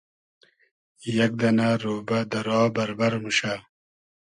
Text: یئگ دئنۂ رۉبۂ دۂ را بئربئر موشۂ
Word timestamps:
یئگ 1.15 1.33
دئنۂ 1.39 1.69
رۉبۂ 1.81 2.19
دۂ 2.31 2.39
را 2.47 2.59
بئربئر 2.73 3.13
موشۂ 3.21 3.53